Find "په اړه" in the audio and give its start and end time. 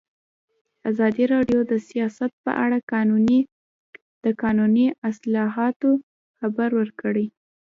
2.45-2.77